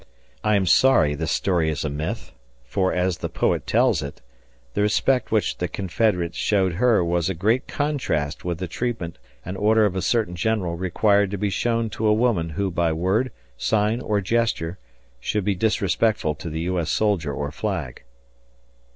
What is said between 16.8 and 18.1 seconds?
soldier or flag.